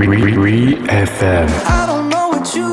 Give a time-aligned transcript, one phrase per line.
[0.00, 2.69] Re, re, re, FM.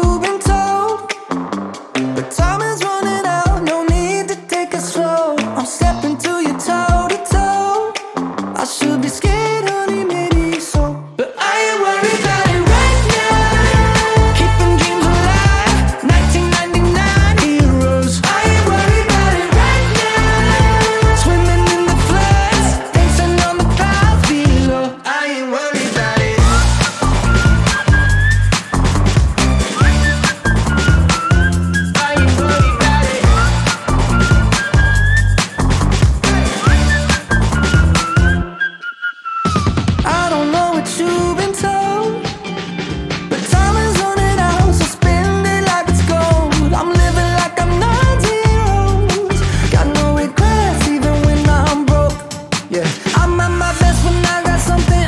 [53.15, 55.06] I'm at my best when I got something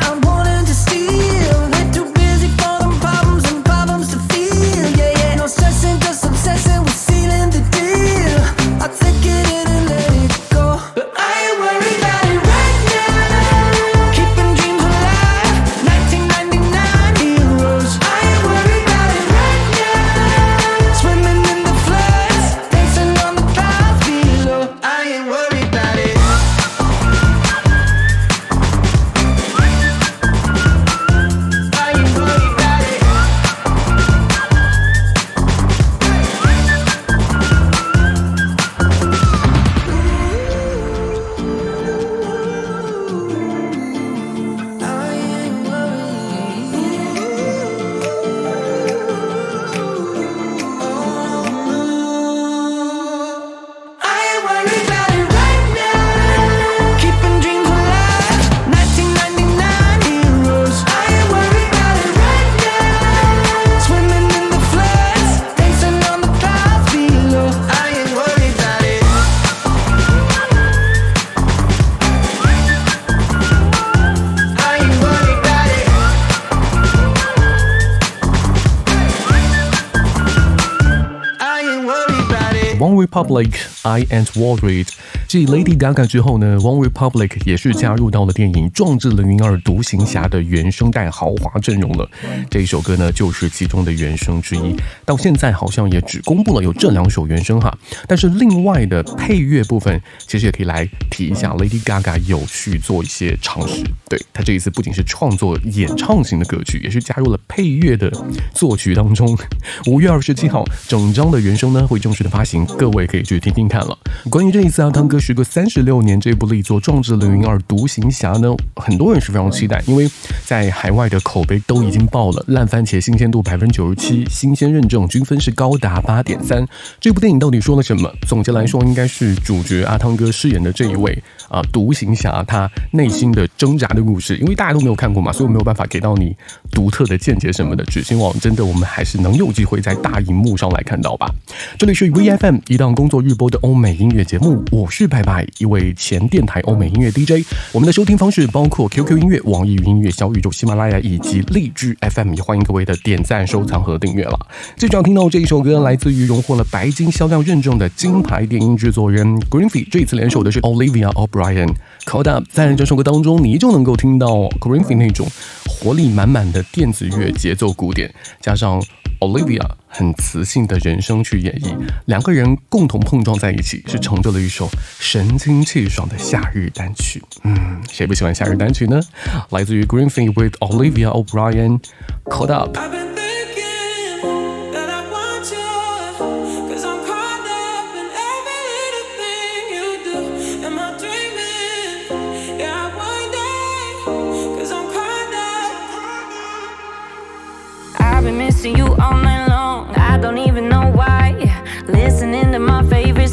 [83.09, 84.96] Republic, I and Walgreed
[85.29, 92.09] 继 Lady Gaga 之后呢，One Republic 也是加入到了电影《壮志凌云二：独行侠》的原声带豪华阵容了。
[92.50, 94.75] 这一首歌呢，就是其中的原声之一。
[95.06, 97.72] 到现在好像也只公布了有这两首原声哈，
[98.07, 101.53] 但是另外的配乐部分，其实也可以来提一下。
[101.53, 108.11] Lady Gaga 有去做一些尝试，对她这一次不仅是创作演唱型的歌曲，也是加入了配乐的
[108.56, 109.38] 作曲当中。
[109.85, 113.96] 五月二十七号，整张的原声呢会正式的发行，各位可以去听听看了。
[114.31, 115.19] 关于这一次阿汤哥。
[115.19, 120.09] 时隔三十六年，这部力作《壮志凌云二：独行侠》呢，很多人是非常期待，因为
[120.46, 126.66] 在海外的口碑都已经爆了，烂番茄新鲜度百分之九十七，新鲜认证均分是高达八点三。
[127.00, 128.09] 这部电影到底说了什么？
[128.28, 134.38] 总结来说，应该是主角阿汤哥饰演的这一位啊，独行侠他内心的挣扎的故事。
[134.38, 136.34] 因为大家都没有看过嘛，所以我没有办法给到你
[136.72, 137.84] 独特的见解什么的。
[137.84, 141.30] 只希望真的我们还是能有机会在大荧幕上来看到吧。
[141.78, 145.09] 这里是 VFM 一档工作日播的欧美音乐节目，我是。
[145.09, 145.44] 拜拜！
[145.58, 154.40] 一位前电台欧美音乐 DJ，我们的收听方式包括 QQ 音乐、网易云音乐、小宇宙、喜马拉雅以及荔枝 FM，也欢迎各位的点赞、收藏和订阅了。
[154.78, 161.09] 最主要听到这一首歌，来自于荣获了白金销量认证的金牌电音制作人 Greenfee，这一次联手的是 Olivia
[161.40, 161.74] O'Brien。
[162.06, 164.28] Code Up，在这首歌当中，你依旧能够听到
[164.60, 165.28] Griffin 那种
[165.68, 168.82] 活力满满的电子乐节奏鼓点，加上。
[169.20, 177.22] Olivia 很磁性的人声去演绎，两个人共同碰撞在一起，是成就了一首神清气爽的夏日单曲。
[177.44, 179.02] 嗯，谁不喜欢夏日单曲呢？
[179.50, 183.09] 来自于 Greenfield with Olivia O'Brien，Caught Up。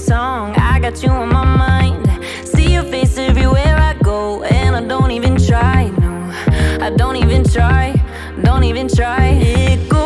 [0.06, 2.06] Song, I got you on my mind.
[2.44, 5.88] See your face everywhere I go, and I don't even try.
[5.99, 6.32] No,
[6.81, 8.00] I don't even try.
[8.44, 9.31] Don't even try.
[9.31, 10.06] It goes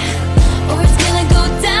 [0.71, 1.80] or it's gonna go down.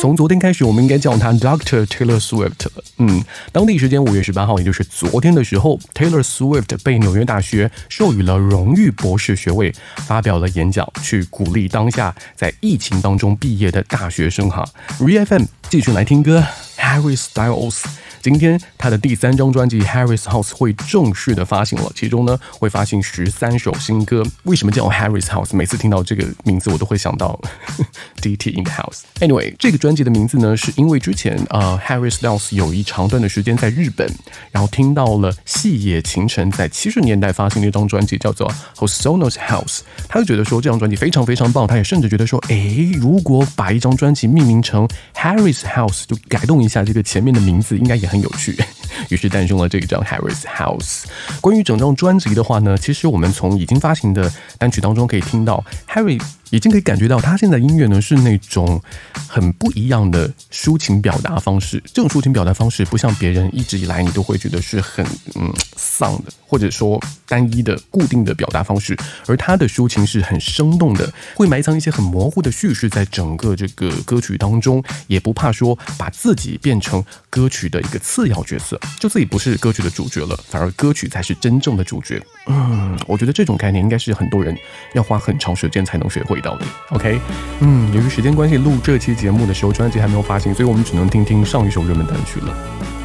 [0.00, 2.84] 从昨天开始，我们应该叫他 Doctor Taylor Swift 了。
[2.98, 9.74] 嗯，当地时间五月十八号，也就是昨天的时候，Taylor Swift 被纽约大学授予了荣誉博士学位，
[10.06, 14.64] 发表了演讲，去鼓励当下在疫情当中毕业的大学生哈。
[15.00, 16.44] ReFM 继续来听歌
[16.78, 17.82] ，Harry Styles。
[18.20, 24.24] 今天他的第三张专辑《Harry's House》会正式的发行了，其中呢会发行十三首新歌。
[24.42, 25.54] 为什么叫 Harry's House？
[25.56, 27.40] 每次听到这个名字，我都会想到
[28.20, 29.02] DT in the House。
[29.20, 34.10] Anyway，这个专辑的名字呢，是因为之前呃 Harry Styles 有一长段的时间在日本，
[34.50, 48.07] 然后听到了细野晴臣在七十年代发行的一张专辑叫做《Hosono's House》，他就觉得说这张专辑非常非常棒，他也甚至觉得说，诶，如果把一张专辑命名成 Harry's House，就改动一下这个前面的名字，应该也。
[48.08, 48.56] 很有趣，
[49.10, 51.04] 于是诞生了这一张 Harry's House。
[51.40, 58.82] 关于整张专辑的话呢，其实我们从已经发行的单曲当中可以听到，Harry 已经可以感觉到他现在音乐呢是那种
[59.28, 61.82] 很不一样的抒情表达方式。
[61.92, 77.98] 这种抒情表达方式不像别人一直以来你都会觉得是很嗯丧的，或者说单一的固定的表达方式，而他的抒情是很生动的，会埋藏一些很模糊的叙事在整个这个歌曲当中，也不怕说把自己变成歌曲的一个。
[78.08, 82.22] 次要角色，就自己不是歌曲的主角了，反而歌曲才是真正的主角。
[82.48, 84.56] 嗯，我觉得这种概念应该是很多人
[84.94, 86.66] 要花很长时间才能学会到的。
[86.90, 87.20] OK，
[87.60, 92.56] 嗯，由于时间关系，录这期节目的时候专辑还没有发行，所以我们只能听听上一首热门单曲了，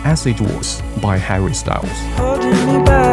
[0.08, 3.13] 《As It Was》by Harry Styles。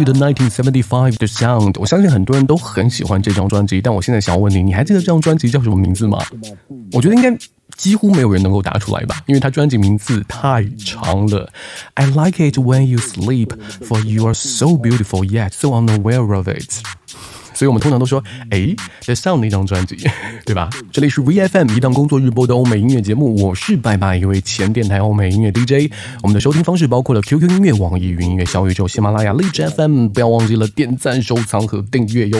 [0.00, 3.80] 来自于 The 1975的 Sound，我相信很多人都很喜欢这张专辑。
[3.80, 6.18] 但我现在想要问你，你还记得这张专辑叫什么名字吗？
[6.92, 7.36] 我觉得应该
[7.76, 11.50] 几乎没有人能够答出来吧，因为它专辑名字太长了。
[11.94, 16.82] I like it when you sleep, for you are so beautiful yet so unaware of it.
[17.60, 19.94] 所以我们通常都说，哎，The Sound 那张专辑，
[20.46, 20.70] 对吧？
[20.90, 25.92] 这里是 VFM 一档工作日播的欧美音乐节目，我是拜拜，一位前电台欧美音乐 DJ。
[26.22, 32.38] 我们的收听方式包括了 QQ 音乐、网易云音乐、小宇宙、喜马拉雅、荔枝 FM，不要忘记了点赞、收藏和订阅哟。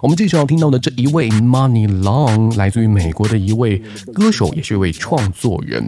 [0.00, 3.82] 我们继续要听到的这一位 Money Long，来自于美国的一位
[4.14, 5.86] 歌手，也是一位创作人。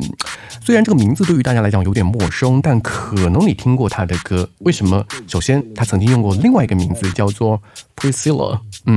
[0.62, 4.46] 虽然这个名字对于大家来讲有点陌生，但可能你听过他的歌。
[4.58, 5.02] 为什么？
[5.26, 7.58] 首先，他曾经用过另外一个名字，叫做
[7.96, 8.60] Priscilla。
[8.86, 8.96] 嗯，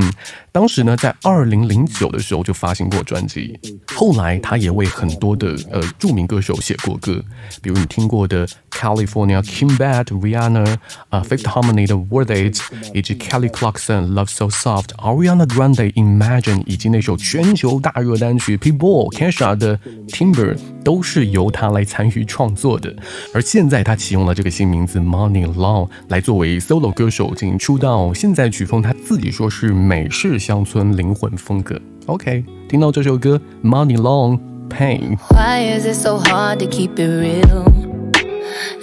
[0.52, 3.58] 当时呢，在二零零九的时候就发行过专辑。
[3.94, 7.22] 后来，他也为很多的呃著名歌手写过歌，
[7.60, 10.76] 比如你听过的 California King Bad、Rihanna、
[11.08, 12.60] 啊 Fifth Harmony 的 Worth It，
[12.94, 22.94] 以及 Kelly Clarkson Love So Soft、Ariana Grande Imagine，以及那首全球大热单曲 People Kesha 的 Timber，都是由他来参与创作的。
[23.34, 28.14] 而现在，他启用了这个新名字 Money Long 来作为 solo 歌手进行出道。
[28.14, 29.74] 现在曲风他自己说是。
[29.90, 31.79] 美式乡村灵魂风格。
[32.05, 37.65] OK，听到这首歌《Money Long Pain》。Why is it so hard to keep it real?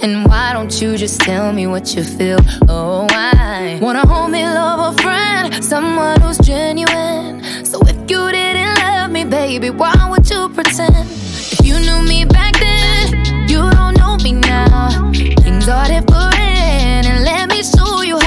[0.03, 2.38] And why don't you just tell me what you feel?
[2.68, 7.42] Oh, I wanna hold me, love a friend, someone who's genuine.
[7.64, 11.07] So if you didn't love me, baby, why would you pretend?
[11.09, 15.11] If you knew me back then, you don't know me now.
[15.42, 18.26] Things are different, and let me show you how.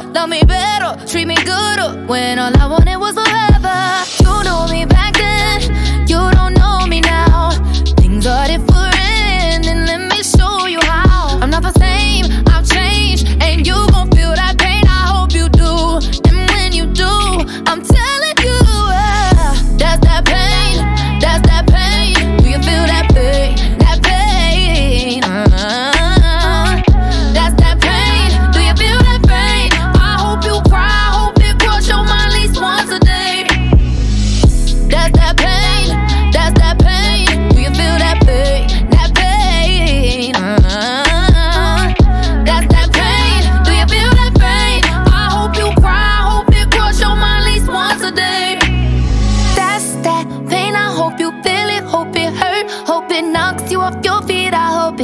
[0.00, 2.06] Love me better, treat me gooder.
[2.06, 3.78] When all I wanted was forever.
[4.24, 5.01] You know me back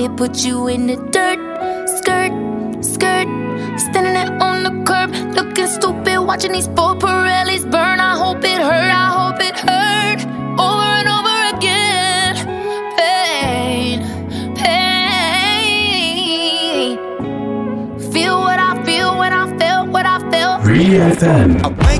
[0.08, 1.38] it, put you in the dirt.
[1.88, 2.32] Skirt,
[2.84, 3.26] skirt,
[3.78, 8.00] standing there on the curb, looking stupid, watching these four Pirellis burn.
[8.00, 10.20] I hope it hurt, I hope it hurt.
[10.58, 12.36] Over and over again.
[12.96, 14.02] Pain,
[14.56, 15.78] pain.
[18.12, 20.58] Feel what I feel when I feel what I feel.
[20.64, 21.87] 3FM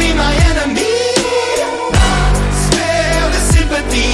[0.00, 0.92] be my enemy.
[2.64, 4.10] Spare the sympathy.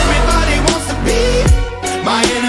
[0.00, 1.20] Everybody wants to be
[2.04, 2.43] my enemy.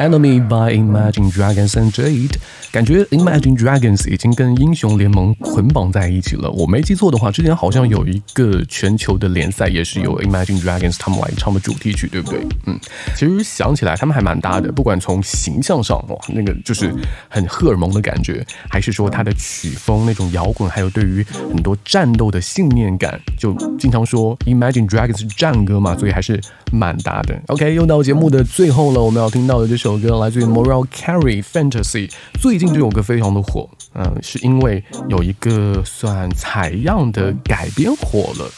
[0.00, 2.38] Enemy by Imagine Dragons and Jade，
[2.72, 6.50] 感觉 Imagine Dragons 已经跟英雄联盟捆绑在一起了。
[6.50, 12.40] 我没记错的话，之前好像有一个全球的联赛也是由 Imagine Dragons 他们来唱的主题曲，对不对？
[12.66, 12.78] 嗯，
[13.14, 16.92] 其实想起来他们还蛮搭的，不管从形象上哇，那个就是
[17.28, 26.40] 很荷尔蒙的感觉，还是说它的曲风那种摇滚，还有对于很多战斗的信念感，就经常说 Imagine Dragons 是战歌嘛，所以还是
[26.72, 27.40] 蛮搭的。
[27.48, 29.90] OK，又到节目的最后了，我们要听到的这首。
[30.00, 32.08] 歌来自于 Mariah Carey Fantasy，
[32.40, 38.48] 最近这首歌非常的火，嗯，是因为有一个算采样的改编火了。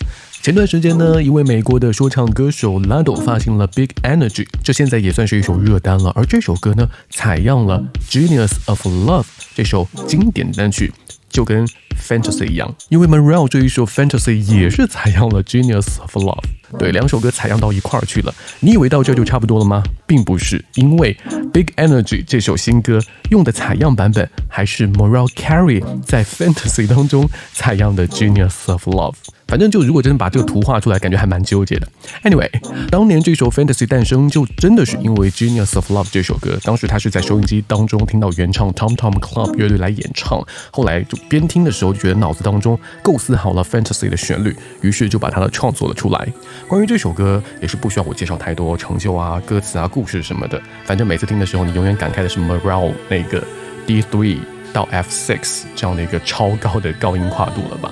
[0.42, 6.10] 前段时间呢，一位美国的说唱歌手 Lado 发行了 Big Energy，这现在也算是一首热单了。
[6.16, 10.92] 而这首歌呢，采样了 Genius of Love 这首经典单曲。
[11.32, 11.66] 就跟
[12.00, 16.44] Fantasy 一样，因为 Morel 这一首 Fantasy 也是采样了 Genius of Love，
[16.78, 18.34] 对，两首歌采样到一块儿去了。
[18.60, 19.82] 你以为到这就差不多了吗？
[20.06, 21.16] 并不是，因为
[21.52, 29.16] Big Energy 这首新歌用的采样版本还是 Morel Carey 在 Fantasy 当中采样的 Genius of Love。
[29.46, 31.86] 反正就如果真的把这个图画出来，感觉还蛮纠结的。
[32.24, 32.48] Anyway，
[32.90, 46.28] 当年这首 Fantasy 诞生就真的是因为 Genius of Love 这首歌，当时他是在收音机当中听到原唱 Tom Tom Club 乐队来演唱，后来就边听的时候就觉得脑子当中构思好了 Fantasy 的旋律，于是就把它的创作了出来。
[46.66, 53.44] 关于这首歌也是不需要我介绍太多成就啊、歌词啊、故事什么的，反正每次听的时候你永远感慨的是 m o r a l 那个
[53.86, 54.38] D3
[54.72, 57.90] 到 F6 这样的一个超高的高音跨度了吧。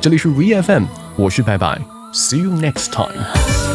[0.00, 0.84] 这里是 VFM，
[1.16, 1.80] 我是白白，
[2.12, 3.67] See you next time。